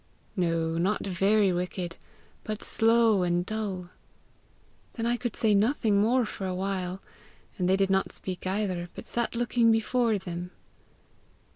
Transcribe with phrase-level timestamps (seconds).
[0.35, 1.97] 'No, not very wicked,
[2.43, 3.91] but slow and dull.'
[4.93, 7.03] Then I could say nothing more for a while,
[7.59, 10.49] and they did not speak either, but sat looking before them.